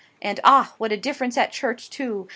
And 0.19 0.39
ah! 0.43 0.73
what 0.79 0.91
a 0.91 0.97
difference 0.97 1.37
at 1.37 1.51
Church 1.51 1.87
too! 1.87 2.27